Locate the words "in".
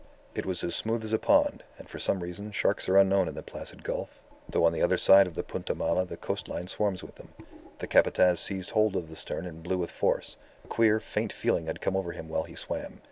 3.27-3.35